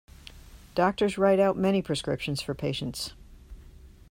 Doctor's 0.73 1.19
write 1.19 1.39
out 1.39 1.55
many 1.59 1.83
prescriptions 1.83 2.41
for 2.41 2.55
patients. 2.55 3.13